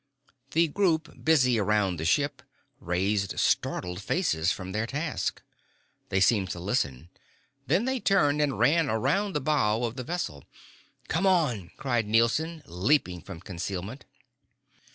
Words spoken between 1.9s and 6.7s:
the ship raised startled faces from their task. They seemed to